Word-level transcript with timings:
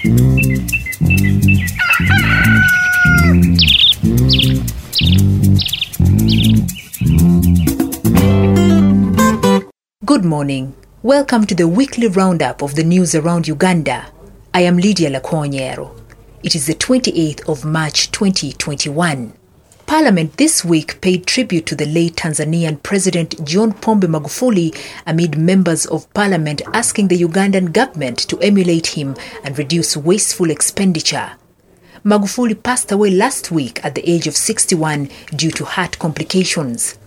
Good 0.00 0.14
morning. 10.24 10.76
Welcome 11.02 11.46
to 11.46 11.54
the 11.56 11.66
weekly 11.66 12.06
roundup 12.06 12.62
of 12.62 12.76
the 12.76 12.84
news 12.84 13.16
around 13.16 13.48
Uganda. 13.48 14.06
I 14.54 14.60
am 14.60 14.76
Lydia 14.76 15.10
Lakwanyero. 15.10 15.90
It 16.44 16.54
is 16.54 16.66
the 16.66 16.74
28th 16.74 17.48
of 17.48 17.64
March 17.64 18.12
2021. 18.12 19.37
Parliament 19.88 20.36
this 20.36 20.66
week 20.66 21.00
paid 21.00 21.26
tribute 21.26 21.64
to 21.64 21.74
the 21.74 21.86
late 21.86 22.16
Tanzanian 22.16 22.82
President 22.82 23.42
John 23.42 23.72
Pombe 23.72 24.04
Magufuli 24.04 24.78
amid 25.06 25.38
members 25.38 25.86
of 25.86 26.12
parliament 26.12 26.60
asking 26.74 27.08
the 27.08 27.18
Ugandan 27.22 27.72
government 27.72 28.18
to 28.28 28.38
emulate 28.40 28.88
him 28.88 29.16
and 29.42 29.56
reduce 29.56 29.96
wasteful 29.96 30.50
expenditure. 30.50 31.32
Magufuli 32.04 32.62
passed 32.62 32.92
away 32.92 33.08
last 33.08 33.50
week 33.50 33.82
at 33.82 33.94
the 33.94 34.06
age 34.06 34.26
of 34.26 34.36
61 34.36 35.08
due 35.34 35.50
to 35.52 35.64
heart 35.64 35.98
complications. 35.98 36.98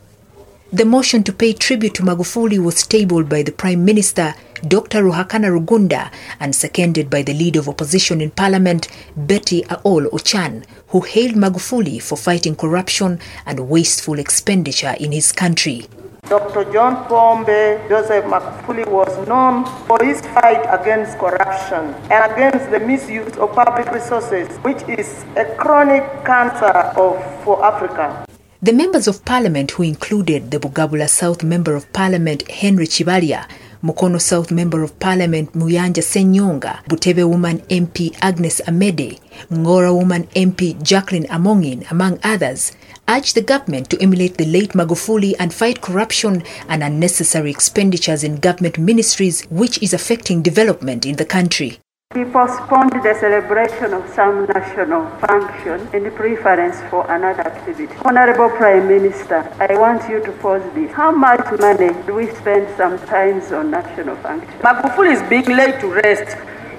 The 0.73 0.83
motion 0.83 1.23
to 1.25 1.33
pay 1.33 1.53
tribute 1.53 1.93
to 1.95 2.01
Magufuli 2.01 2.57
was 2.57 2.87
tabled 2.87 3.29
by 3.29 3.43
the 3.43 3.51
Prime 3.51 3.85
Minister, 3.85 4.33
Dr. 4.67 5.03
Ruhakana 5.03 5.49
Rugunda, 5.49 6.11
and 6.39 6.55
seconded 6.55 7.09
by 7.09 7.23
the 7.23 7.33
leader 7.33 7.59
of 7.59 7.67
opposition 7.67 8.21
in 8.21 8.29
parliament, 8.31 8.87
Betty 9.17 9.63
Aol 9.63 10.09
Ochan, 10.11 10.65
who 10.89 11.01
hailed 11.01 11.33
Magufuli 11.33 12.01
for 12.01 12.15
fighting 12.15 12.55
corruption 12.55 13.19
and 13.45 13.69
wasteful 13.69 14.19
expenditure 14.19 14.95
in 14.99 15.11
his 15.11 15.31
country. 15.31 15.87
Dr. 16.29 16.71
John 16.71 17.07
Pombe 17.07 17.81
Joseph 17.89 18.23
Magufuli 18.25 18.87
was 18.87 19.27
known 19.27 19.65
for 19.87 19.97
his 20.03 20.21
fight 20.21 20.63
against 20.69 21.17
corruption 21.17 21.95
and 22.11 22.31
against 22.31 22.69
the 22.69 22.79
misuse 22.79 23.35
of 23.37 23.51
public 23.53 23.91
resources, 23.91 24.47
which 24.59 24.83
is 24.87 25.25
a 25.35 25.45
chronic 25.55 26.03
cancer 26.23 26.71
of, 26.95 27.17
for 27.43 27.65
Africa. 27.65 28.25
The 28.61 28.73
members 28.73 29.07
of 29.07 29.25
parliament 29.25 29.71
who 29.71 29.81
included 29.81 30.51
the 30.51 30.59
Bugabula 30.59 31.09
South 31.09 31.43
Member 31.43 31.73
of 31.73 31.91
Parliament 31.93 32.47
Henry 32.47 32.85
Kibalya, 32.85 33.47
Mukono 33.83 34.21
South 34.21 34.51
Member 34.51 34.83
of 34.83 34.97
Parliament 34.99 35.53
Muyanja 35.53 36.03
Senyonga, 36.03 36.83
Butebo 36.87 37.27
Woman 37.27 37.59
MP 37.69 38.15
Agnes 38.21 38.61
Amede, 38.67 39.19
Ngora 39.51 39.93
Woman 39.93 40.27
MP 40.35 40.81
Jacqueline 40.83 41.25
Amongin, 41.27 41.89
among 41.91 42.19
others, 42.23 42.71
urged 43.09 43.35
the 43.35 43.41
government 43.41 43.89
to 43.89 44.01
emulate 44.01 44.37
the 44.37 44.45
late 44.45 44.73
Magufuli 44.73 45.33
and 45.39 45.53
fight 45.53 45.81
corruption 45.81 46.43
and 46.69 46.83
unnecessary 46.83 47.51
expenditures 47.51 48.23
in 48.23 48.39
government 48.39 48.77
ministries 48.77 49.41
which 49.49 49.81
is 49.81 49.93
affecting 49.93 50.41
development 50.41 51.05
in 51.05 51.15
the 51.15 51.25
country. 51.25 51.80
We 52.13 52.25
postponed 52.25 52.91
the 52.91 53.15
celebration 53.17 53.93
of 53.93 54.03
some 54.13 54.45
national 54.47 55.09
function 55.25 55.87
in 55.95 56.11
preference 56.11 56.75
for 56.89 57.09
another 57.09 57.39
activity. 57.47 57.95
Honorable 58.03 58.49
Prime 58.49 58.85
Minister, 58.89 59.47
I 59.61 59.77
want 59.79 60.09
you 60.09 60.19
to 60.19 60.31
pause 60.43 60.61
this. 60.75 60.91
How 60.91 61.11
much 61.11 61.47
money 61.57 61.95
do 62.05 62.15
we 62.15 62.27
spend 62.35 62.67
sometimes 62.75 63.53
on 63.53 63.71
national 63.71 64.17
function? 64.17 64.51
Magufuli 64.59 65.13
is 65.13 65.29
being 65.29 65.55
laid 65.55 65.79
to 65.79 65.87
rest. 65.87 66.35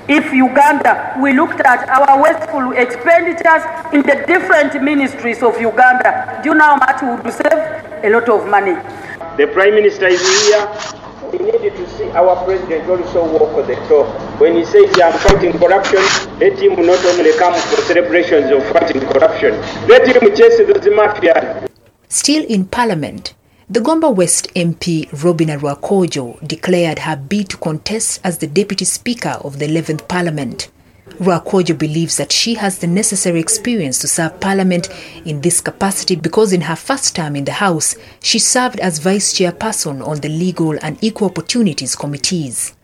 If 0.06 0.34
Uganda, 0.34 1.16
we 1.18 1.32
looked 1.32 1.60
at 1.60 1.88
our 1.88 2.22
wasteful 2.22 2.72
expenditures 2.72 3.64
in 3.94 4.02
the 4.02 4.24
different 4.26 4.84
ministries 4.84 5.42
of 5.42 5.58
Uganda, 5.58 6.40
do 6.42 6.50
you 6.50 6.54
know 6.54 6.66
how 6.66 6.76
much 6.76 7.00
we 7.00 7.08
would 7.08 7.32
save? 7.32 8.04
A 8.04 8.10
lot 8.10 8.28
of 8.28 8.46
money. 8.50 8.74
The 9.38 9.46
Prime 9.46 9.76
Minister 9.76 10.08
is 10.08 10.20
here. 10.46 11.01
We 11.32 11.38
needed 11.38 11.74
to 11.76 11.88
see 11.96 12.10
our 12.10 12.44
President 12.44 12.86
also 12.90 13.24
walk 13.24 13.66
the 13.66 13.74
talk. 13.88 14.06
When 14.38 14.54
he 14.54 14.66
says, 14.66 15.00
I'm 15.00 15.18
fighting 15.18 15.52
corruption, 15.58 16.00
let 16.38 16.58
him 16.60 16.74
not 16.84 17.02
only 17.06 17.32
come 17.38 17.54
for 17.54 17.80
celebrations 17.82 18.50
of 18.52 18.62
fighting 18.70 19.00
corruption, 19.00 19.52
let 19.88 20.06
him 20.06 20.20
chase 20.36 20.58
those 20.58 20.84
mafias. 20.92 21.70
Still 22.10 22.44
in 22.44 22.66
Parliament, 22.66 23.32
the 23.70 23.80
Gomba 23.80 24.14
West 24.14 24.52
MP 24.54 25.08
Robina 25.24 25.56
Rwakoojo 25.56 26.46
declared 26.46 26.98
her 26.98 27.16
bid 27.16 27.48
to 27.48 27.56
contest 27.56 28.20
as 28.22 28.36
the 28.36 28.46
Deputy 28.46 28.84
Speaker 28.84 29.38
of 29.42 29.58
the 29.58 29.66
11th 29.66 30.06
Parliament. 30.08 30.68
Rwakoojo 31.22 31.78
believes 31.78 32.16
that 32.16 32.32
she 32.32 32.54
has 32.54 32.78
the 32.78 32.88
necessary 32.88 33.38
experience 33.38 34.00
to 34.00 34.08
serve 34.08 34.40
Parliament 34.40 34.88
in 35.24 35.40
this 35.40 35.60
capacity 35.60 36.16
because 36.16 36.52
in 36.52 36.62
her 36.62 36.74
first 36.74 37.14
term 37.14 37.36
in 37.36 37.44
the 37.44 37.52
House, 37.52 37.94
she 38.20 38.40
served 38.40 38.80
as 38.80 38.98
Vice 38.98 39.32
Chairperson 39.32 40.04
on 40.04 40.20
the 40.20 40.28
Legal 40.28 40.76
and 40.82 40.98
Equal 41.00 41.28
Opportunities 41.28 41.94
Committees. 41.94 42.74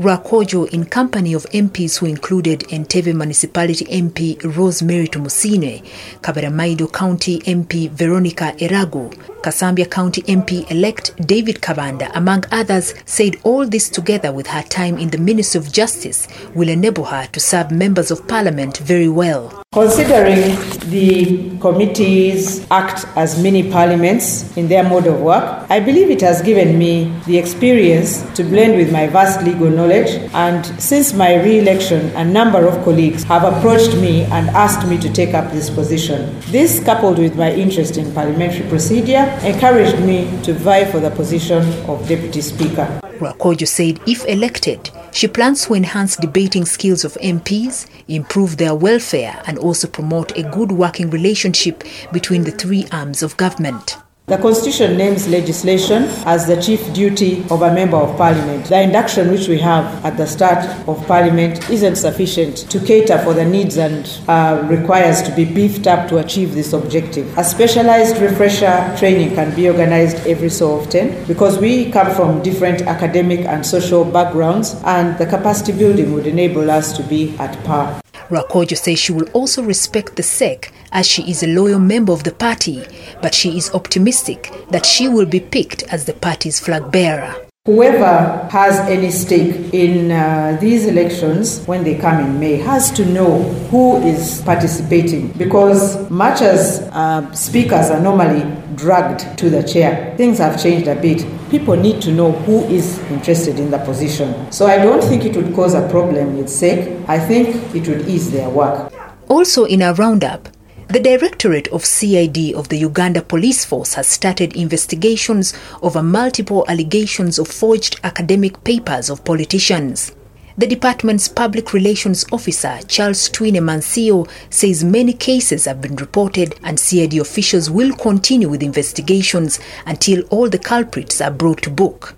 Rwakojo, 0.00 0.66
in 0.72 0.86
company 0.86 1.34
of 1.34 1.44
MPs 1.50 1.98
who 1.98 2.06
included 2.06 2.60
Entebbe 2.70 3.14
Municipality 3.14 3.84
MP 3.84 4.42
Rosemary 4.56 5.06
Tumusine, 5.06 5.84
Kabaramaido 6.22 6.90
County 6.90 7.38
MP 7.40 7.90
Veronica 7.90 8.54
Erago, 8.56 9.14
Kasambia 9.42 9.90
County 9.90 10.22
MP 10.22 10.70
elect 10.70 11.14
David 11.26 11.56
Kabanda, 11.56 12.10
among 12.14 12.44
others, 12.50 12.94
said 13.04 13.36
all 13.42 13.66
this 13.66 13.90
together 13.90 14.32
with 14.32 14.46
her 14.46 14.62
time 14.62 14.96
in 14.96 15.10
the 15.10 15.18
Ministry 15.18 15.58
of 15.58 15.70
Justice 15.70 16.26
will 16.54 16.70
enable 16.70 17.04
her 17.04 17.26
to 17.26 17.38
serve 17.38 17.70
members 17.70 18.10
of 18.10 18.26
Parliament 18.26 18.78
very 18.78 19.08
well. 19.08 19.62
Considering 19.72 20.58
the 20.90 21.56
committees 21.60 22.66
act 22.72 23.06
as 23.14 23.40
mini 23.40 23.70
parliaments 23.70 24.56
in 24.56 24.66
their 24.66 24.82
mode 24.82 25.06
of 25.06 25.20
work, 25.20 25.64
I 25.70 25.78
believe 25.78 26.10
it 26.10 26.20
has 26.22 26.42
given 26.42 26.76
me 26.76 27.14
the 27.24 27.38
experience 27.38 28.28
to 28.32 28.42
blend 28.42 28.76
with 28.76 28.90
my 28.90 29.06
vast 29.06 29.44
legal 29.44 29.70
knowledge. 29.70 30.10
And 30.34 30.66
since 30.82 31.12
my 31.12 31.40
re 31.40 31.60
election, 31.60 32.10
a 32.16 32.24
number 32.24 32.66
of 32.66 32.82
colleagues 32.82 33.22
have 33.22 33.44
approached 33.44 33.94
me 33.94 34.24
and 34.24 34.48
asked 34.50 34.88
me 34.88 34.98
to 34.98 35.12
take 35.12 35.34
up 35.34 35.52
this 35.52 35.70
position. 35.70 36.36
This, 36.50 36.82
coupled 36.82 37.20
with 37.20 37.36
my 37.36 37.52
interest 37.52 37.96
in 37.96 38.12
parliamentary 38.12 38.68
procedure, 38.68 39.22
encouraged 39.44 40.00
me 40.04 40.26
to 40.42 40.52
vie 40.52 40.84
for 40.90 40.98
the 40.98 41.12
position 41.12 41.62
of 41.88 42.08
Deputy 42.08 42.40
Speaker. 42.40 43.00
Rwakoojo 43.20 43.68
said 43.68 44.00
if 44.08 44.26
elected, 44.26 44.90
she 45.12 45.28
plans 45.28 45.66
to 45.66 45.74
enhance 45.74 46.16
debating 46.16 46.64
skills 46.64 47.04
of 47.04 47.14
MPs, 47.14 47.86
improve 48.08 48.56
their 48.56 48.74
welfare, 48.74 49.42
and 49.46 49.58
also 49.58 49.88
promote 49.88 50.36
a 50.36 50.42
good 50.50 50.72
working 50.72 51.10
relationship 51.10 51.84
between 52.12 52.44
the 52.44 52.50
three 52.50 52.86
arms 52.92 53.22
of 53.22 53.36
government. 53.36 53.96
The 54.30 54.38
Constitution 54.38 54.96
names 54.96 55.26
legislation 55.26 56.04
as 56.24 56.46
the 56.46 56.62
chief 56.62 56.92
duty 56.92 57.42
of 57.50 57.62
a 57.62 57.74
Member 57.74 57.96
of 57.96 58.16
Parliament. 58.16 58.66
The 58.66 58.80
induction 58.80 59.28
which 59.28 59.48
we 59.48 59.58
have 59.58 60.04
at 60.04 60.16
the 60.16 60.24
start 60.24 60.64
of 60.86 61.04
Parliament 61.08 61.68
isn't 61.68 61.96
sufficient 61.96 62.58
to 62.70 62.78
cater 62.78 63.18
for 63.18 63.34
the 63.34 63.44
needs 63.44 63.76
and 63.76 64.08
uh, 64.28 64.64
requires 64.70 65.20
to 65.22 65.34
be 65.34 65.44
beefed 65.44 65.88
up 65.88 66.08
to 66.10 66.18
achieve 66.18 66.54
this 66.54 66.72
objective. 66.72 67.36
A 67.36 67.42
specialized 67.42 68.18
refresher 68.18 68.94
training 68.96 69.34
can 69.34 69.52
be 69.56 69.68
organized 69.68 70.24
every 70.28 70.50
so 70.50 70.78
often 70.78 71.26
because 71.26 71.58
we 71.58 71.90
come 71.90 72.14
from 72.14 72.40
different 72.40 72.82
academic 72.82 73.40
and 73.40 73.66
social 73.66 74.04
backgrounds, 74.04 74.80
and 74.84 75.18
the 75.18 75.26
capacity 75.26 75.72
building 75.72 76.12
would 76.14 76.28
enable 76.28 76.70
us 76.70 76.96
to 76.96 77.02
be 77.02 77.36
at 77.38 77.60
par. 77.64 77.99
Rwakoojo 78.30 78.78
says 78.78 78.98
she 78.98 79.12
will 79.12 79.28
also 79.30 79.62
respect 79.62 80.16
the 80.16 80.22
CEC 80.22 80.70
as 80.92 81.06
she 81.06 81.28
is 81.30 81.42
a 81.42 81.48
loyal 81.48 81.80
member 81.80 82.12
of 82.12 82.24
the 82.24 82.32
party, 82.32 82.82
but 83.20 83.34
she 83.34 83.56
is 83.58 83.74
optimistic 83.74 84.52
that 84.70 84.86
she 84.86 85.08
will 85.08 85.26
be 85.26 85.40
picked 85.40 85.82
as 85.92 86.04
the 86.04 86.14
party's 86.14 86.60
flag 86.60 86.90
bearer. 86.90 87.49
Whoever 87.70 88.48
has 88.50 88.80
any 88.90 89.12
stake 89.12 89.72
in 89.72 90.10
uh, 90.10 90.58
these 90.60 90.86
elections 90.86 91.64
when 91.66 91.84
they 91.84 91.94
come 91.96 92.18
in 92.18 92.40
May 92.40 92.56
has 92.56 92.90
to 92.90 93.06
know 93.06 93.44
who 93.70 93.98
is 93.98 94.42
participating 94.42 95.28
because, 95.38 96.10
much 96.10 96.42
as 96.42 96.80
uh, 96.90 97.30
speakers 97.30 97.90
are 97.90 98.00
normally 98.00 98.42
dragged 98.74 99.38
to 99.38 99.48
the 99.48 99.62
chair, 99.62 100.16
things 100.16 100.38
have 100.38 100.60
changed 100.60 100.88
a 100.88 100.96
bit. 100.96 101.24
People 101.48 101.76
need 101.76 102.02
to 102.02 102.10
know 102.10 102.32
who 102.32 102.64
is 102.64 102.98
interested 103.08 103.60
in 103.60 103.70
the 103.70 103.78
position. 103.78 104.50
So 104.50 104.66
I 104.66 104.78
don't 104.78 105.04
think 105.04 105.24
it 105.24 105.36
would 105.36 105.54
cause 105.54 105.74
a 105.74 105.88
problem 105.90 106.38
with 106.38 106.46
CEC. 106.46 107.08
I 107.08 107.20
think 107.20 107.54
it 107.72 107.86
would 107.86 108.08
ease 108.08 108.32
their 108.32 108.50
work. 108.50 108.92
Also, 109.28 109.64
in 109.64 109.80
a 109.80 109.94
roundup, 109.94 110.48
the 110.90 110.98
Directorate 110.98 111.68
of 111.68 111.84
CID 111.84 112.52
of 112.54 112.68
the 112.68 112.78
Uganda 112.78 113.22
Police 113.22 113.64
Force 113.64 113.94
has 113.94 114.08
started 114.08 114.56
investigations 114.56 115.54
over 115.82 116.02
multiple 116.02 116.64
allegations 116.66 117.38
of 117.38 117.46
forged 117.46 118.00
academic 118.02 118.64
papers 118.64 119.08
of 119.08 119.24
politicians. 119.24 120.10
The 120.58 120.66
department's 120.66 121.28
public 121.28 121.72
relations 121.72 122.26
officer, 122.32 122.80
Charles 122.88 123.28
Twine 123.28 123.62
Mansio, 123.62 124.28
says 124.50 124.82
many 124.82 125.12
cases 125.12 125.66
have 125.66 125.80
been 125.80 125.94
reported 125.94 126.58
and 126.64 126.80
CID 126.80 127.18
officials 127.18 127.70
will 127.70 127.92
continue 127.94 128.48
with 128.48 128.60
investigations 128.60 129.60
until 129.86 130.22
all 130.30 130.48
the 130.48 130.58
culprits 130.58 131.20
are 131.20 131.30
brought 131.30 131.62
to 131.62 131.70
book. 131.70 132.16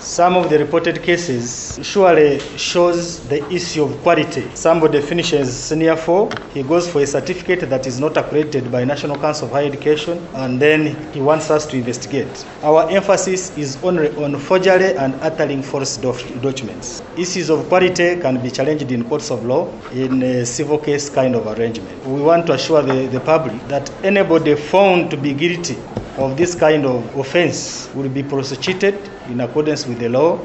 Some 0.00 0.36
of 0.36 0.48
the 0.48 0.58
reported 0.58 1.02
cases 1.02 1.78
surely 1.82 2.40
shows 2.56 3.20
the 3.28 3.46
issue 3.52 3.84
of 3.84 4.02
quality. 4.02 4.48
Somebody 4.54 5.00
finishes 5.02 5.52
senior 5.54 5.94
four, 5.94 6.30
he 6.54 6.62
goes 6.62 6.88
for 6.90 7.02
a 7.02 7.06
certificate 7.06 7.68
that 7.68 7.86
is 7.86 8.00
not 8.00 8.16
accredited 8.16 8.72
by 8.72 8.84
National 8.84 9.18
Council 9.18 9.46
of 9.46 9.52
Higher 9.52 9.66
Education, 9.66 10.18
and 10.34 10.58
then 10.60 10.96
he 11.12 11.20
wants 11.20 11.50
us 11.50 11.66
to 11.66 11.76
investigate. 11.76 12.46
Our 12.62 12.88
emphasis 12.90 13.56
is 13.58 13.76
only 13.84 14.08
on 14.16 14.36
forgery 14.38 14.96
and 14.96 15.14
uttering 15.16 15.62
false 15.62 15.98
doc- 15.98 16.24
documents. 16.40 17.02
Issues 17.16 17.50
of 17.50 17.68
quality 17.68 18.16
can 18.20 18.42
be 18.42 18.50
challenged 18.50 18.90
in 18.90 19.04
courts 19.04 19.30
of 19.30 19.44
law 19.44 19.68
in 19.92 20.22
a 20.22 20.46
civil 20.46 20.78
case 20.78 21.10
kind 21.10 21.36
of 21.36 21.46
arrangement. 21.46 22.06
We 22.06 22.22
want 22.22 22.46
to 22.46 22.54
assure 22.54 22.82
the, 22.82 23.06
the 23.06 23.20
public 23.20 23.68
that 23.68 23.90
anybody 24.02 24.54
found 24.54 25.10
to 25.10 25.18
be 25.18 25.34
guilty 25.34 25.76
of 26.20 26.36
this 26.36 26.54
kind 26.54 26.84
of 26.84 27.00
offense 27.16 27.88
will 27.94 28.08
be 28.08 28.22
prosecuted 28.22 28.94
in 29.30 29.40
accordance 29.40 29.86
with 29.86 29.98
the 29.98 30.08
law. 30.08 30.38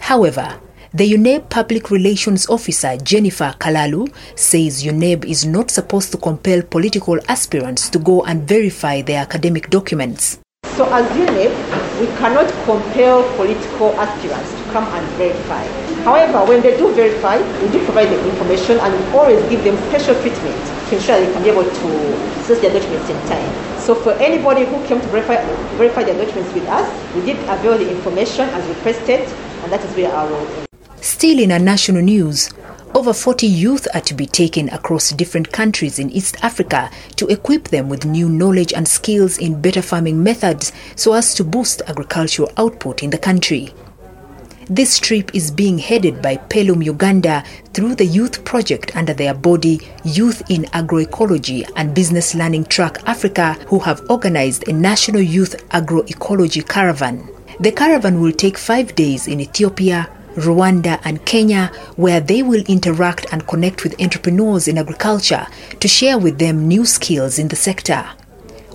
However, 0.00 0.58
the 0.94 1.12
UNEB 1.12 1.50
Public 1.50 1.90
Relations 1.90 2.48
Officer 2.48 2.96
Jennifer 2.96 3.54
Kalule 3.60 4.08
says 4.34 4.82
UNEB 4.82 5.26
is 5.26 5.44
not 5.44 5.70
supposed 5.70 6.12
to 6.12 6.16
compel 6.18 6.62
political 6.62 7.18
aspirants 7.28 7.90
to 7.90 7.98
go 7.98 8.24
and 8.24 8.48
verify 8.48 9.02
their 9.02 9.20
academic 9.20 9.68
documents. 9.68 10.38
So 10.76 10.88
as 10.90 11.04
UNEB, 11.12 11.52
we 12.00 12.06
cannot 12.16 12.48
compel 12.64 13.22
political 13.36 13.92
aspirants 14.00 14.50
to 14.50 14.72
come 14.72 14.84
and 14.84 15.06
verify. 15.20 15.66
However, 16.04 16.46
when 16.48 16.62
they 16.62 16.74
do 16.78 16.90
verify, 16.94 17.36
we 17.60 17.68
do 17.68 17.84
provide 17.84 18.08
the 18.08 18.18
information 18.30 18.78
and 18.80 18.94
we 18.96 19.18
always 19.18 19.44
give 19.50 19.62
them 19.62 19.76
special 19.92 20.14
treatment 20.22 20.56
to 20.88 20.96
ensure 20.96 21.20
they 21.20 21.30
can 21.34 21.42
be 21.42 21.50
able 21.50 21.64
to 21.68 21.88
access 22.40 22.60
their 22.62 22.72
documents 22.72 23.10
in 23.10 23.16
time. 23.28 23.77
So 23.88 23.94
for 23.94 24.12
anybody 24.20 24.66
who 24.66 24.86
came 24.86 25.00
to 25.00 25.06
verify, 25.06 25.42
verify 25.78 26.04
their 26.04 26.22
documents 26.22 26.52
with 26.52 26.68
us, 26.68 27.14
we 27.14 27.22
did 27.22 27.38
avail 27.48 27.78
the 27.78 27.90
information 27.90 28.46
as 28.50 28.68
requested, 28.68 29.20
and 29.62 29.72
that 29.72 29.82
is 29.82 29.96
where 29.96 30.12
our 30.12 30.28
role 30.28 30.46
is. 30.46 30.66
Still 31.00 31.38
in 31.38 31.50
our 31.50 31.58
national 31.58 32.02
news, 32.02 32.50
over 32.94 33.14
40 33.14 33.46
youth 33.46 33.88
are 33.94 34.02
to 34.02 34.12
be 34.12 34.26
taken 34.26 34.68
across 34.74 35.08
different 35.12 35.52
countries 35.52 35.98
in 35.98 36.10
East 36.10 36.36
Africa 36.42 36.90
to 37.16 37.28
equip 37.28 37.68
them 37.68 37.88
with 37.88 38.04
new 38.04 38.28
knowledge 38.28 38.74
and 38.74 38.86
skills 38.86 39.38
in 39.38 39.58
better 39.62 39.80
farming 39.80 40.22
methods 40.22 40.70
so 40.94 41.14
as 41.14 41.32
to 41.36 41.42
boost 41.42 41.80
agricultural 41.86 42.52
output 42.58 43.02
in 43.02 43.08
the 43.08 43.16
country. 43.16 43.72
This 44.70 44.98
trip 44.98 45.34
is 45.34 45.50
being 45.50 45.78
headed 45.78 46.20
by 46.20 46.36
Pelum 46.36 46.84
Uganda 46.84 47.42
through 47.72 47.94
the 47.94 48.04
youth 48.04 48.44
project 48.44 48.94
under 48.94 49.14
their 49.14 49.32
body 49.32 49.80
Youth 50.04 50.42
in 50.50 50.64
Agroecology 50.74 51.66
and 51.74 51.94
Business 51.94 52.34
Learning 52.34 52.66
Track 52.66 52.98
Africa, 53.06 53.54
who 53.68 53.78
have 53.78 54.02
organized 54.10 54.68
a 54.68 54.74
national 54.74 55.22
youth 55.22 55.56
agroecology 55.70 56.68
caravan. 56.68 57.26
The 57.60 57.72
caravan 57.72 58.20
will 58.20 58.32
take 58.32 58.58
five 58.58 58.94
days 58.94 59.26
in 59.26 59.40
Ethiopia, 59.40 60.10
Rwanda, 60.34 61.00
and 61.02 61.24
Kenya, 61.24 61.72
where 61.96 62.20
they 62.20 62.42
will 62.42 62.62
interact 62.68 63.24
and 63.32 63.46
connect 63.46 63.84
with 63.84 63.98
entrepreneurs 64.02 64.68
in 64.68 64.76
agriculture 64.76 65.46
to 65.80 65.88
share 65.88 66.18
with 66.18 66.38
them 66.38 66.68
new 66.68 66.84
skills 66.84 67.38
in 67.38 67.48
the 67.48 67.56
sector. 67.56 68.04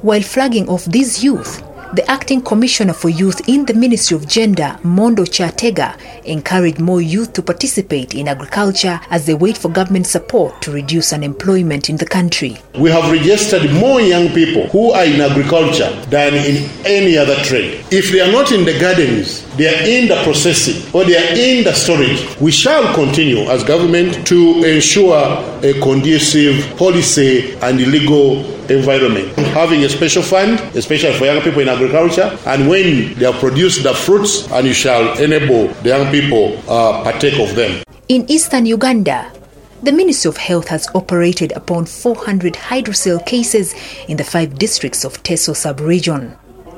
While 0.02 0.24
flagging 0.24 0.68
off 0.70 0.86
these 0.86 1.24
youth, 1.24 1.62
the 1.94 2.10
acting 2.10 2.42
commissioner 2.42 2.92
for 2.94 3.10
youth 3.10 3.48
in 3.48 3.66
the 3.66 3.74
Ministry 3.74 4.18
of 4.18 4.28
Gender, 4.28 4.80
Mondo 4.84 5.24
Chatega, 5.26 5.96
encouraged 6.26 6.80
more 6.80 7.00
youth 7.02 7.34
to 7.34 7.44
participate 7.44 8.16
in 8.16 8.28
agriculture 8.28 9.00
as 9.12 9.28
they 9.28 9.36
wait 9.36 9.56
for 9.56 9.70
government 9.70 10.08
support 10.08 10.60
to 10.64 10.72
reduce 10.72 11.14
unemployment 11.14 11.92
in 11.92 11.98
the 11.98 12.06
country. 12.06 12.58
We 12.80 12.90
have 12.90 13.12
registered 13.12 13.72
more 13.74 14.02
young 14.02 14.30
people 14.30 14.68
who 14.70 14.92
are 14.92 15.06
in 15.06 15.22
agriculture 15.22 15.92
than 16.10 16.34
in 16.34 16.68
any 16.84 17.16
other 17.16 17.36
trade. 17.44 17.86
If 17.92 18.12
they 18.12 18.22
are 18.22 18.32
not 18.32 18.52
in 18.52 18.66
the 18.66 18.80
gardens, 18.80 19.46
they 19.58 19.68
are 19.68 19.88
in 19.88 20.08
the 20.08 20.16
processing 20.24 20.82
or 20.96 21.04
they 21.06 21.16
are 21.16 21.36
in 21.38 21.64
the 21.64 21.74
storage. 21.74 22.26
We 22.40 22.50
shall 22.50 22.92
continue 22.96 23.42
as 23.52 23.64
government 23.64 24.26
to 24.28 24.64
ensure 24.64 25.16
a 25.64 25.80
conducive 25.82 26.76
policy 26.76 27.54
and 27.62 27.78
legal 27.80 28.44
environment. 28.72 29.43
Having 29.54 29.84
a 29.84 29.90
special 29.90 30.24
fund, 30.24 30.60
especially 30.76 31.14
for 31.14 31.26
young 31.26 31.40
people 31.42 31.62
in 31.62 31.70
agriculture, 31.70 32.36
and 32.48 32.68
when 32.68 33.14
they 33.14 33.26
have 33.32 33.36
produced 33.40 33.84
the 33.84 33.94
fruits, 33.94 34.52
and 34.52 34.66
you 34.66 34.74
shall 34.74 35.16
enable 35.22 35.68
the 35.84 35.90
young 35.90 36.12
people 36.12 36.58
uh, 36.68 37.04
partake 37.04 37.40
of 37.40 37.56
them. 37.56 37.84
In 38.10 38.26
eastern 38.32 38.66
Uganda, 38.66 39.32
the 39.84 39.92
Ministry 39.92 40.30
of 40.30 40.38
Health 40.38 40.70
has 40.70 40.88
operated 40.96 41.52
upon 41.52 41.86
400 41.86 42.56
hydrocele 42.56 43.24
cases 43.28 43.76
in 44.08 44.18
the 44.18 44.24
five 44.24 44.58
districts 44.58 45.04
of 45.04 45.22
Teso 45.22 45.56
sub-region. 45.56 46.36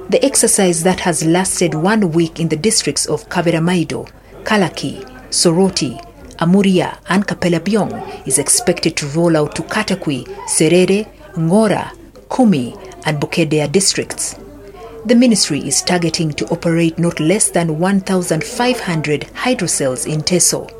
The 0.09 0.23
exercise 0.25 0.83
that 0.83 0.99
has 0.99 1.25
lasted 1.25 1.75
one 1.75 2.11
week 2.11 2.41
in 2.41 2.49
the 2.49 2.57
districts 2.57 3.05
of 3.05 3.29
Kaberamaido, 3.29 4.11
Kalaki, 4.43 5.01
Soroti, 5.29 5.97
Amuria, 6.39 6.97
and 7.07 7.25
Kapelabyong 7.25 8.27
is 8.27 8.37
expected 8.37 8.97
to 8.97 9.07
roll 9.07 9.37
out 9.37 9.55
to 9.55 9.61
Katakwi, 9.63 10.25
Serere, 10.49 11.07
Ngora, 11.35 11.91
Kumi, 12.29 12.75
and 13.05 13.19
Bukedea 13.19 13.71
districts. 13.71 14.39
The 15.05 15.15
ministry 15.15 15.59
is 15.59 15.81
targeting 15.81 16.33
to 16.33 16.47
operate 16.47 16.97
not 16.97 17.19
less 17.19 17.49
than 17.51 17.79
1,500 17.79 19.21
hydroceles 19.35 20.11
in 20.11 20.21
Teso. 20.21 20.71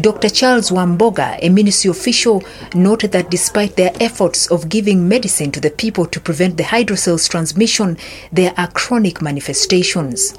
Dr. 0.00 0.30
Charles 0.30 0.70
Wamboga, 0.70 1.38
a 1.42 1.48
ministry 1.48 1.90
official, 1.90 2.42
noted 2.74 3.12
that 3.12 3.30
despite 3.30 3.76
their 3.76 3.92
efforts 4.00 4.50
of 4.50 4.68
giving 4.68 5.08
medicine 5.08 5.52
to 5.52 5.60
the 5.60 5.70
people 5.70 6.06
to 6.06 6.20
prevent 6.20 6.56
the 6.56 6.62
hydroceles 6.64 7.28
transmission, 7.28 7.98
there 8.32 8.54
are 8.56 8.70
chronic 8.72 9.20
manifestations. 9.20 10.38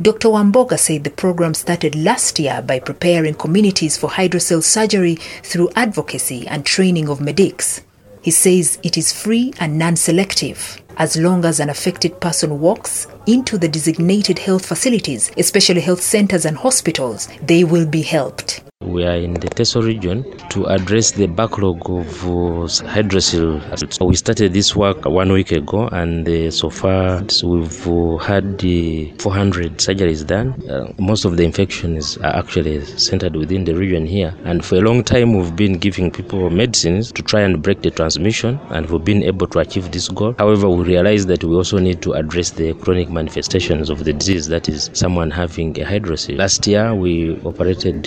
Dr. 0.00 0.28
Wamboga 0.28 0.78
said 0.78 1.04
the 1.04 1.10
program 1.10 1.54
started 1.54 1.94
last 1.94 2.38
year 2.38 2.60
by 2.60 2.78
preparing 2.78 3.34
communities 3.34 3.96
for 3.96 4.10
hydrocele 4.10 4.62
surgery 4.62 5.14
through 5.42 5.70
advocacy 5.74 6.46
and 6.46 6.66
training 6.66 7.08
of 7.08 7.20
medics. 7.20 7.80
He 8.26 8.32
says 8.32 8.80
it 8.82 8.98
is 8.98 9.12
free 9.12 9.52
and 9.60 9.78
non 9.78 9.94
selective. 9.94 10.82
As 10.96 11.16
long 11.16 11.44
as 11.44 11.60
an 11.60 11.70
affected 11.70 12.20
person 12.20 12.58
walks 12.58 13.06
into 13.24 13.56
the 13.56 13.68
designated 13.68 14.40
health 14.40 14.66
facilities, 14.66 15.30
especially 15.36 15.80
health 15.80 16.02
centers 16.02 16.44
and 16.44 16.56
hospitals, 16.56 17.28
they 17.40 17.62
will 17.62 17.86
be 17.86 18.02
helped. 18.02 18.65
We 18.82 19.04
are 19.04 19.16
in 19.16 19.32
the 19.32 19.48
Teso 19.48 19.82
region 19.82 20.22
to 20.50 20.66
address 20.66 21.10
the 21.10 21.26
backlog 21.26 21.88
of 21.88 22.24
uh, 22.24 22.68
hydrocele. 22.86 23.92
So 23.92 24.04
we 24.04 24.16
started 24.16 24.52
this 24.52 24.76
work 24.76 25.06
one 25.06 25.32
week 25.32 25.50
ago, 25.52 25.88
and 25.88 26.28
uh, 26.28 26.50
so 26.50 26.68
far 26.68 27.22
we've 27.42 27.88
uh, 27.88 28.18
had 28.18 28.62
uh, 28.62 29.16
400 29.18 29.78
surgeries 29.78 30.26
done. 30.26 30.54
Most 30.98 31.24
of 31.24 31.38
the 31.38 31.44
infections 31.44 32.18
are 32.18 32.36
actually 32.36 32.84
centered 32.84 33.34
within 33.34 33.64
the 33.64 33.74
region 33.74 34.04
here, 34.04 34.34
and 34.44 34.62
for 34.62 34.76
a 34.76 34.82
long 34.82 35.02
time 35.02 35.32
we've 35.32 35.56
been 35.56 35.78
giving 35.78 36.10
people 36.10 36.50
medicines 36.50 37.10
to 37.12 37.22
try 37.22 37.40
and 37.40 37.62
break 37.62 37.80
the 37.80 37.90
transmission, 37.90 38.60
and 38.68 38.90
we've 38.90 39.04
been 39.04 39.22
able 39.22 39.46
to 39.46 39.58
achieve 39.60 39.90
this 39.90 40.08
goal. 40.08 40.34
However, 40.38 40.68
we 40.68 40.84
realize 40.84 41.24
that 41.26 41.42
we 41.42 41.54
also 41.54 41.78
need 41.78 42.02
to 42.02 42.12
address 42.12 42.50
the 42.50 42.74
chronic 42.74 43.08
manifestations 43.08 43.88
of 43.88 44.04
the 44.04 44.12
disease, 44.12 44.48
that 44.48 44.68
is, 44.68 44.90
someone 44.92 45.30
having 45.30 45.80
a 45.80 45.84
hydrocele. 45.84 46.36
Last 46.36 46.66
year 46.66 46.94
we 46.94 47.40
operated. 47.40 48.06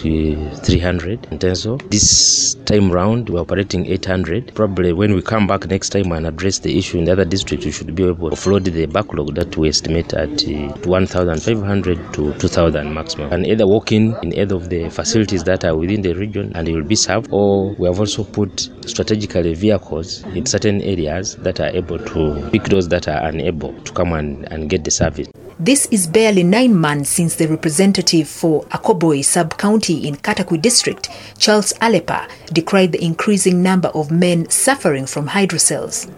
Uh, 0.59 0.65
300 0.65 1.27
in 1.31 1.39
Teso. 1.39 1.77
This 1.89 2.55
time 2.65 2.91
round, 2.91 3.29
we're 3.29 3.39
operating 3.41 3.85
800. 3.85 4.53
Probably 4.55 4.93
when 4.93 5.13
we 5.13 5.21
come 5.21 5.47
back 5.47 5.67
next 5.67 5.89
time 5.89 6.11
and 6.11 6.27
address 6.27 6.59
the 6.59 6.77
issue 6.77 6.97
in 6.97 7.05
the 7.05 7.11
other 7.11 7.25
district, 7.25 7.65
we 7.65 7.71
should 7.71 7.93
be 7.95 8.03
able 8.03 8.29
to 8.29 8.35
offload 8.35 8.65
the 8.65 8.85
backlog 8.85 9.35
that 9.35 9.55
we 9.57 9.69
estimate 9.69 10.13
at 10.13 10.43
uh, 10.47 10.77
1,500 10.87 12.13
to 12.13 12.33
2,000 12.33 12.93
maximum. 12.93 13.31
And 13.31 13.45
either 13.45 13.67
walk 13.67 13.91
in 13.91 14.15
in 14.21 14.33
either 14.33 14.55
of 14.55 14.69
the 14.69 14.89
facilities 14.89 15.43
that 15.45 15.65
are 15.65 15.75
within 15.75 16.01
the 16.01 16.13
region 16.13 16.51
and 16.55 16.67
you 16.67 16.75
will 16.75 16.83
be 16.83 16.95
served, 16.95 17.29
or 17.31 17.73
we 17.75 17.87
have 17.87 17.99
also 17.99 18.23
put 18.23 18.69
strategically 18.85 19.53
vehicles 19.53 20.23
in 20.35 20.45
certain 20.45 20.81
areas 20.81 21.35
that 21.37 21.59
are 21.59 21.69
able 21.69 21.99
to 21.99 22.49
pick 22.51 22.63
those 22.63 22.87
that 22.89 23.07
are 23.07 23.27
unable 23.27 23.73
to 23.81 23.93
come 23.93 24.13
and, 24.13 24.51
and 24.51 24.69
get 24.69 24.83
the 24.83 24.91
service. 24.91 25.27
This 25.61 25.87
is 25.87 26.07
barely 26.07 26.43
nine 26.43 26.73
months 26.73 27.09
since 27.09 27.35
the 27.35 27.45
representative 27.45 28.29
for 28.29 28.63
Akoroi 28.67 29.25
sub 29.25 29.57
county 29.57 30.07
in 30.07 30.15
Katakwi 30.49 30.61
district, 30.61 31.09
Charles 31.37 31.73
Alepa, 31.81 32.27
decried 32.51 32.91
the 32.91 33.03
increasing 33.03 33.61
number 33.61 33.89
of 33.89 34.11
men 34.11 34.49
suffering 34.49 35.05
from 35.05 35.27
hydroceles. 35.27 36.09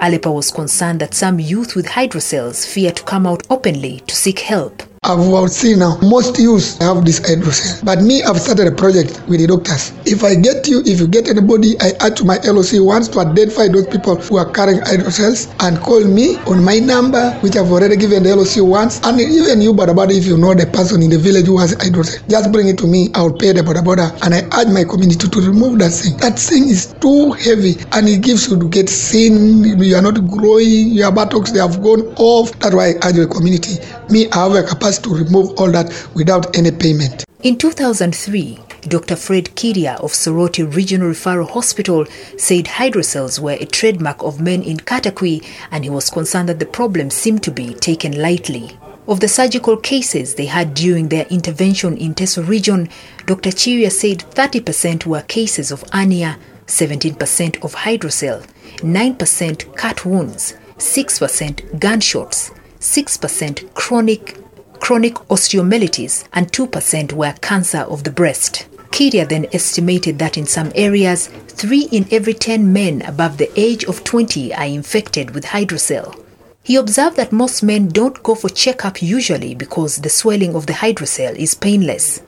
Alepa 0.00 0.32
was 0.32 0.50
concerned 0.50 1.00
that 1.00 1.14
some 1.14 1.40
youth 1.40 1.74
with 1.74 1.86
hydroceles 1.86 2.66
fear 2.66 2.92
to 2.92 3.02
come 3.02 3.26
out 3.26 3.44
openly 3.50 4.00
to 4.06 4.14
seek 4.14 4.40
help. 4.40 4.82
I've 5.04 5.50
seen 5.50 5.78
now 5.78 5.96
most 6.02 6.38
youths 6.38 6.76
have 6.78 7.04
this 7.04 7.20
hydrocele. 7.20 7.84
But 7.84 8.02
me, 8.02 8.22
I've 8.24 8.40
started 8.40 8.66
a 8.66 8.74
project 8.74 9.22
with 9.28 9.38
the 9.38 9.46
doctors. 9.46 9.92
If 10.04 10.24
I 10.24 10.34
get 10.34 10.66
you, 10.66 10.82
if 10.84 10.98
you 10.98 11.06
get 11.06 11.28
anybody, 11.28 11.78
I 11.80 11.92
add 12.00 12.16
to 12.18 12.24
my 12.24 12.38
LOC 12.42 12.82
once 12.82 13.06
to 13.14 13.20
identify 13.20 13.68
those 13.68 13.86
people 13.86 14.16
who 14.16 14.36
are 14.38 14.50
carrying 14.50 14.80
hydroceles 14.80 15.54
and 15.60 15.78
call 15.80 16.04
me 16.04 16.36
on 16.50 16.64
my 16.64 16.80
number, 16.80 17.30
which 17.40 17.54
I've 17.56 17.70
already 17.70 17.96
given 17.96 18.24
the 18.24 18.34
LOC 18.34 18.66
once. 18.66 19.00
And 19.04 19.20
even 19.20 19.60
you, 19.60 19.72
Boda 19.72 19.94
if 20.10 20.26
you 20.26 20.36
know 20.36 20.52
the 20.52 20.66
person 20.66 21.00
in 21.00 21.10
the 21.10 21.18
village 21.18 21.46
who 21.46 21.58
has 21.58 21.74
hydrocele, 21.76 22.28
just 22.28 22.50
bring 22.50 22.66
it 22.66 22.78
to 22.78 22.86
me. 22.86 23.08
I'll 23.14 23.32
pay 23.32 23.52
the 23.52 23.62
Boda 23.62 24.10
and 24.26 24.34
I 24.34 24.42
urge 24.58 24.74
my 24.74 24.82
community 24.82 25.28
to 25.28 25.40
remove 25.40 25.78
that 25.78 25.90
thing. 25.90 26.16
That 26.18 26.38
thing 26.38 26.68
is 26.68 26.92
too 26.98 27.32
heavy 27.38 27.78
and 27.92 28.08
it 28.08 28.22
gives 28.22 28.50
you 28.50 28.58
to 28.58 28.68
get 28.68 28.88
seen. 28.88 29.62
You 29.78 29.94
are 29.94 30.02
not 30.02 30.18
growing. 30.26 30.90
Your 30.90 31.12
buttocks, 31.12 31.52
they 31.52 31.60
have 31.60 31.80
gone 31.82 32.02
off. 32.18 32.52
That's 32.58 32.74
why 32.74 32.98
I 33.00 33.08
urge 33.08 33.16
the 33.22 33.26
community. 33.30 33.78
Me, 34.10 34.26
I 34.32 34.48
have 34.48 34.52
a 34.52 34.62
capacity 34.62 34.87
just 34.88 35.04
to 35.04 35.14
remove 35.14 35.50
all 35.60 35.70
that 35.70 35.88
without 36.14 36.56
any 36.56 36.70
payment. 36.70 37.26
In 37.42 37.58
2003, 37.58 38.58
Dr. 38.88 39.16
Fred 39.16 39.44
Kiria 39.54 39.96
of 40.00 40.12
Soroti 40.12 40.64
Regional 40.74 41.10
Referral 41.10 41.50
Hospital 41.50 42.06
said 42.38 42.64
hydroceles 42.64 43.38
were 43.38 43.58
a 43.60 43.66
trademark 43.66 44.22
of 44.22 44.40
men 44.40 44.62
in 44.62 44.78
Katakwi 44.78 45.44
and 45.70 45.84
he 45.84 45.90
was 45.90 46.08
concerned 46.08 46.48
that 46.48 46.58
the 46.58 46.64
problem 46.80 47.10
seemed 47.10 47.42
to 47.42 47.50
be 47.50 47.74
taken 47.74 48.18
lightly. 48.18 48.78
Of 49.06 49.20
the 49.20 49.28
surgical 49.28 49.76
cases 49.76 50.34
they 50.34 50.46
had 50.46 50.72
during 50.72 51.10
their 51.10 51.26
intervention 51.26 51.98
in 51.98 52.14
Teso 52.14 52.48
region, 52.48 52.88
Dr. 53.26 53.50
Kiria 53.50 53.92
said 53.92 54.24
30% 54.30 55.04
were 55.04 55.22
cases 55.22 55.70
of 55.70 55.84
hernia, 55.92 56.38
17% 56.66 57.62
of 57.62 57.74
hydrocele, 57.74 58.46
9% 58.78 59.76
cut 59.76 60.06
wounds, 60.06 60.54
6% 60.78 61.78
gunshots, 61.78 62.52
6% 62.80 63.74
chronic 63.74 64.37
chronic 64.80 65.14
osteomyelitis, 65.28 66.26
and 66.32 66.50
2% 66.52 67.12
were 67.12 67.34
cancer 67.40 67.80
of 67.80 68.04
the 68.04 68.10
breast. 68.10 68.66
Kiria 68.90 69.28
then 69.28 69.46
estimated 69.52 70.18
that 70.18 70.38
in 70.38 70.46
some 70.46 70.72
areas, 70.74 71.28
3 71.28 71.88
in 71.92 72.06
every 72.10 72.34
10 72.34 72.72
men 72.72 73.02
above 73.02 73.36
the 73.36 73.50
age 73.54 73.84
of 73.84 74.02
20 74.04 74.54
are 74.54 74.64
infected 74.64 75.30
with 75.32 75.44
hydrocele. 75.44 76.24
He 76.62 76.76
observed 76.76 77.16
that 77.16 77.32
most 77.32 77.62
men 77.62 77.88
don't 77.88 78.22
go 78.22 78.34
for 78.34 78.48
checkup 78.48 79.00
usually 79.02 79.54
because 79.54 79.98
the 79.98 80.08
swelling 80.08 80.54
of 80.54 80.66
the 80.66 80.74
hydrocele 80.74 81.36
is 81.36 81.54
painless. 81.54 82.22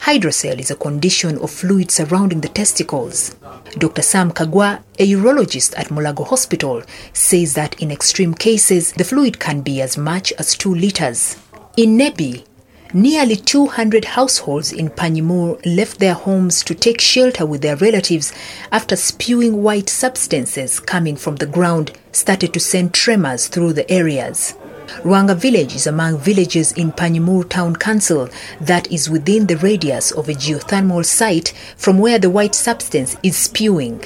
Hydrocele 0.00 0.58
is 0.58 0.70
a 0.70 0.76
condition 0.76 1.38
of 1.38 1.50
fluid 1.50 1.90
surrounding 1.90 2.40
the 2.40 2.48
testicles. 2.48 3.34
Dr. 3.78 4.02
Sam 4.02 4.32
Kagwa, 4.32 4.82
a 4.98 5.10
urologist 5.12 5.78
at 5.78 5.88
Mulago 5.88 6.26
Hospital, 6.26 6.82
says 7.12 7.54
that 7.54 7.80
in 7.80 7.90
extreme 7.90 8.34
cases, 8.34 8.92
the 8.92 9.04
fluid 9.04 9.38
can 9.38 9.62
be 9.62 9.80
as 9.80 9.96
much 9.96 10.32
as 10.32 10.56
2 10.56 10.74
liters. 10.74 11.38
In 11.76 11.98
Nebbi, 11.98 12.44
nearly 12.92 13.34
200 13.34 14.04
households 14.04 14.72
in 14.72 14.90
Panyimur 14.90 15.58
left 15.66 15.98
their 15.98 16.14
homes 16.14 16.62
to 16.62 16.72
take 16.72 17.00
shelter 17.00 17.44
with 17.44 17.62
their 17.62 17.74
relatives 17.74 18.32
after 18.70 18.94
spewing 18.94 19.60
white 19.60 19.88
substances 19.88 20.78
coming 20.78 21.16
from 21.16 21.34
the 21.34 21.46
ground 21.46 21.90
started 22.12 22.52
to 22.54 22.60
send 22.60 22.94
tremors 22.94 23.48
through 23.48 23.72
the 23.72 23.90
areas. 23.90 24.54
Ruanga 25.02 25.34
village 25.34 25.74
is 25.74 25.88
among 25.88 26.18
villages 26.18 26.70
in 26.70 26.92
Panyimur 26.92 27.48
Town 27.48 27.74
Council 27.74 28.28
that 28.60 28.88
is 28.92 29.10
within 29.10 29.48
the 29.48 29.56
radius 29.56 30.12
of 30.12 30.28
a 30.28 30.32
geothermal 30.32 31.04
site 31.04 31.52
from 31.76 31.98
where 31.98 32.20
the 32.20 32.30
white 32.30 32.54
substance 32.54 33.16
is 33.24 33.36
spewing. 33.36 34.00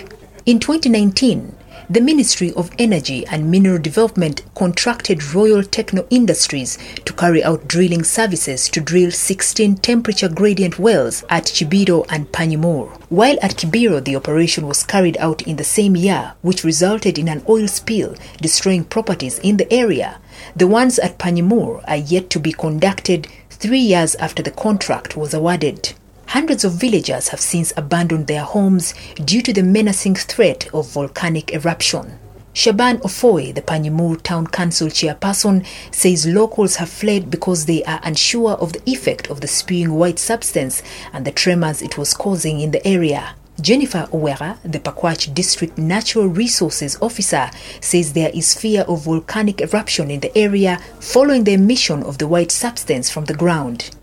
In 0.47 0.59
2019, 0.59 1.55
the 1.91 2.03
Ministry 2.03 2.53
of 2.53 2.71
Energy 2.79 3.27
and 3.29 3.51
Mineral 3.51 3.79
Development 3.79 4.43
contracted 4.55 5.33
Royal 5.33 5.63
Techno 5.63 6.07
Industries 6.11 6.77
to 7.07 7.15
carry 7.15 7.43
out 7.43 7.67
drilling 7.67 8.05
services 8.05 8.69
to 8.69 8.81
drill 8.83 9.11
16 9.11 9.77
temperature 9.77 10.29
gradient 10.29 10.79
wells 10.79 11.25
at 11.31 11.45
Kibiro 11.45 12.05
and 12.11 12.31
Panyimur. 12.31 12.91
While 13.09 13.39
at 13.41 13.57
Kibiro, 13.57 14.05
the 14.05 14.17
operation 14.17 14.67
was 14.67 14.85
carried 14.85 15.17
out 15.17 15.41
in 15.41 15.57
the 15.57 15.65
same 15.65 15.97
year, 15.97 16.35
which 16.43 16.63
resulted 16.63 17.19
in 17.19 17.27
an 17.27 17.43
oil 17.49 17.67
spill, 17.69 18.15
destroying 18.43 18.85
properties 18.85 19.39
in 19.39 19.57
the 19.57 19.73
area. 19.73 20.19
The 20.55 20.67
ones 20.67 20.99
at 20.99 21.19
Panyimur 21.19 21.83
are 21.89 21.97
yet 21.97 22.29
to 22.31 22.39
be 22.39 22.53
conducted 22.53 23.29
three 23.49 23.81
years 23.81 24.15
after 24.17 24.43
the 24.43 24.51
contract 24.51 25.17
was 25.17 25.33
awarded. 25.33 25.95
Hundreds 26.29 26.63
of 26.63 26.75
villagers 26.75 27.29
have 27.29 27.41
since 27.41 27.73
abandoned 27.75 28.27
their 28.27 28.43
homes 28.43 28.93
due 29.25 29.41
to 29.41 29.51
the 29.51 29.63
menacing 29.63 30.15
threat 30.15 30.69
of 30.75 30.87
volcanic 30.91 31.55
eruption. 31.55 32.19
Shaban 32.53 32.99
Ofoe, 32.99 33.55
the 33.55 33.63
Panyimur 33.63 34.23
Town 34.23 34.47
Council 34.47 34.89
chairperson, 34.89 35.65
says 35.91 36.27
locals 36.27 36.77
have 36.77 36.91
fled 36.91 37.31
because 37.31 37.65
they 37.65 37.83
are 37.85 38.01
unsure 38.03 38.53
of 38.53 38.75
the 38.75 38.83
effect 38.91 39.31
of 39.31 39.41
the 39.41 39.49
spewing 39.49 39.95
white 39.95 40.19
substance 40.19 40.83
and 41.15 41.25
the 41.25 41.33
tremors 41.33 41.81
it 41.81 41.97
was 41.97 42.13
causing 42.13 42.61
in 42.61 42.73
the 42.73 42.87
area. 42.87 43.35
Jennifer 43.59 44.07
Owera, 44.13 44.59
the 44.63 44.81
Pakwach 44.81 45.33
District 45.33 45.79
Natural 45.79 46.27
Resources 46.27 46.99
Officer, 47.01 47.51
says 47.81 48.13
there 48.13 48.31
is 48.35 48.53
fear 48.53 48.83
of 48.83 49.05
volcanic 49.05 49.63
eruption 49.63 50.11
in 50.11 50.21
the 50.21 50.37
area 50.37 50.79
following 51.01 51.45
the 51.45 51.55
emission 51.55 52.03
of 52.03 52.19
the 52.19 52.29
white 52.29 52.53
substance 52.53 53.09
from 53.09 53.25
the 53.25 53.35
ground. 53.35 53.97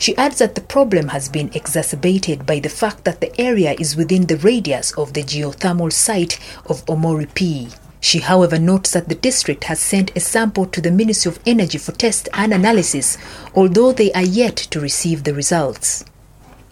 She 0.00 0.16
adds 0.16 0.38
that 0.38 0.54
the 0.54 0.60
problem 0.60 1.08
has 1.08 1.28
been 1.28 1.50
exacerbated 1.54 2.46
by 2.46 2.60
the 2.60 2.68
fact 2.68 3.04
that 3.04 3.20
the 3.20 3.38
area 3.40 3.74
is 3.80 3.96
within 3.96 4.26
the 4.26 4.36
radius 4.36 4.92
of 4.92 5.12
the 5.12 5.24
geothermal 5.24 5.92
site 5.92 6.38
of 6.66 6.84
Omori 6.86 7.34
P. 7.34 7.68
She, 8.00 8.20
however, 8.20 8.60
notes 8.60 8.92
that 8.92 9.08
the 9.08 9.16
district 9.16 9.64
has 9.64 9.80
sent 9.80 10.16
a 10.16 10.20
sample 10.20 10.66
to 10.66 10.80
the 10.80 10.92
Ministry 10.92 11.32
of 11.32 11.40
Energy 11.44 11.78
for 11.78 11.90
test 11.90 12.28
and 12.32 12.54
analysis, 12.54 13.18
although 13.56 13.90
they 13.90 14.12
are 14.12 14.22
yet 14.22 14.56
to 14.56 14.78
receive 14.78 15.24
the 15.24 15.34
results. 15.34 16.04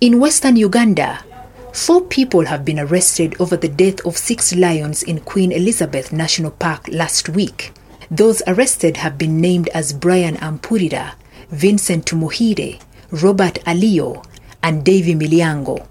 In 0.00 0.20
western 0.20 0.54
Uganda, 0.54 1.24
four 1.72 2.02
people 2.02 2.44
have 2.44 2.64
been 2.64 2.78
arrested 2.78 3.34
over 3.40 3.56
the 3.56 3.68
death 3.68 4.06
of 4.06 4.16
six 4.16 4.54
lions 4.54 5.02
in 5.02 5.18
Queen 5.18 5.50
Elizabeth 5.50 6.12
National 6.12 6.52
Park 6.52 6.86
last 6.92 7.28
week. 7.30 7.72
Those 8.08 8.40
arrested 8.46 8.98
have 8.98 9.18
been 9.18 9.40
named 9.40 9.68
as 9.74 9.92
Brian 9.92 10.36
Ampurira, 10.36 11.14
Vincent 11.50 12.06
Tumuhire, 12.06 12.80
Robert 13.10 13.58
Alio, 13.66 14.22
and 14.62 14.84
Davy 14.84 15.14
Miliango. 15.14 15.86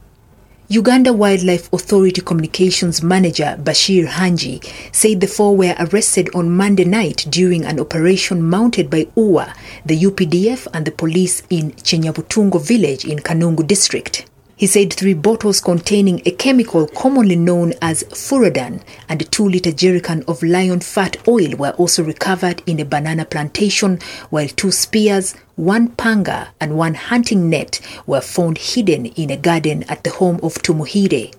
Uganda 0.67 1.13
Wildlife 1.13 1.71
Authority 1.71 2.21
Communications 2.21 3.03
Manager 3.03 3.55
Bashir 3.61 4.07
Hangi 4.07 4.63
said 4.91 5.21
the 5.21 5.27
four 5.27 5.55
were 5.55 5.75
arrested 5.77 6.27
on 6.33 6.49
Monday 6.49 6.85
night 6.85 7.25
during 7.29 7.63
an 7.63 7.79
operation 7.79 8.41
mounted 8.41 8.89
by 8.89 9.05
UWA, 9.15 9.55
the 9.85 9.97
UPDF, 9.97 10.67
and 10.73 10.85
the 10.85 10.91
police 10.91 11.43
in 11.51 11.71
Chenyabutungo 11.73 12.59
village 12.59 13.05
in 13.05 13.19
Kanungu 13.19 13.65
district. 13.65 14.25
He 14.57 14.67
said 14.67 14.93
three 14.93 15.13
bottles 15.13 15.59
containing 15.59 16.21
a 16.25 16.31
chemical 16.31 16.87
commonly 16.87 17.35
known 17.35 17.73
as 17.81 18.03
furadan 18.03 18.81
and 19.09 19.21
a 19.21 19.25
two 19.25 19.49
liter 19.49 19.71
jerrycan 19.71 20.23
of 20.29 20.41
lion 20.43 20.79
fat 20.79 21.17
oil 21.27 21.57
were 21.57 21.71
also 21.71 22.01
recovered 22.03 22.63
in 22.65 22.79
a 22.79 22.85
banana 22.85 23.25
plantation, 23.25 23.99
while 24.29 24.47
two 24.47 24.71
spears, 24.71 25.35
one 25.57 25.89
panga, 25.89 26.53
and 26.61 26.77
one 26.77 26.93
hunting 26.93 27.49
net 27.49 27.81
were 28.07 28.21
found 28.21 28.57
hidden 28.57 29.07
in 29.07 29.29
a 29.29 29.35
garden 29.35 29.83
at 29.89 30.05
the 30.05 30.11
home 30.11 30.39
of 30.41 30.53
Tumuhire. 30.61 31.33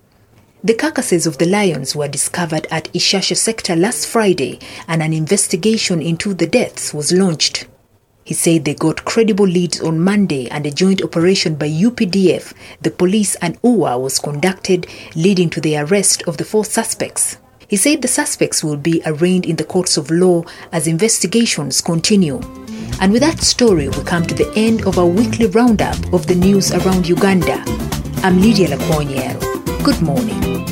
The 0.63 0.75
carcasses 0.75 1.27
of 1.27 1.39
the 1.39 1.47
lions 1.47 1.97
were 1.97 2.09
discovered 2.09 2.67
at 2.71 2.93
Ishasha 2.93 3.37
sector 3.37 3.77
last 3.77 4.07
Friday, 4.07 4.59
and 4.87 5.03
an 5.03 5.15
investigation 5.15 6.03
into 6.03 6.35
the 6.35 6.47
deaths 6.47 6.93
was 6.93 7.13
launched. 7.13 7.67
He 8.27 8.35
said 8.35 8.65
they 8.65 8.75
got 8.75 9.05
credible 9.05 9.47
leads 9.47 9.81
on 9.81 10.01
Monday 10.01 10.49
and 10.49 10.67
a 10.67 10.71
joint 10.73 11.01
operation 11.01 11.55
by 11.55 11.69
UPDF, 11.69 12.55
the 12.83 12.91
police, 12.91 13.37
and 13.37 13.63
UWA 13.63 14.01
was 14.03 14.19
conducted, 14.19 14.89
leading 15.15 15.49
to 15.51 15.61
the 15.61 15.77
arrest 15.77 16.25
of 16.27 16.37
the 16.37 16.45
four 16.45 16.65
suspects. 16.65 17.39
He 17.69 17.77
said 17.77 18.03
the 18.03 18.09
suspects 18.09 18.65
will 18.65 18.79
be 18.79 19.01
arraigned 19.07 19.47
in 19.47 19.55
the 19.55 19.63
courts 19.63 19.97
of 19.97 20.11
law 20.11 20.43
as 20.73 20.89
investigations 20.89 21.81
continue. 21.81 22.41
And 23.01 23.13
with 23.13 23.23
that 23.23 23.43
story, 23.43 23.89
we 23.89 24.03
come 24.03 24.27
to 24.27 24.35
the 24.35 24.53
end 24.57 24.89
of 24.89 24.99
our 24.99 25.07
weekly 25.07 25.47
roundup 25.47 26.13
of 26.13 26.27
the 26.27 26.35
news 26.35 26.73
around 26.73 27.07
Uganda. 27.07 27.63
I'm 28.25 28.41
Lydia 28.41 28.77
Laquoniero. 28.77 29.39
Good 29.85 30.03
morning. 30.03 30.67